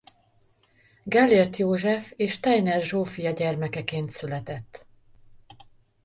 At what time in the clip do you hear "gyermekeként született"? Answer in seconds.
3.31-4.85